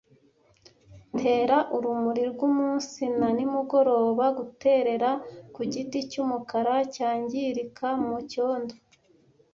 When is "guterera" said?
4.37-5.09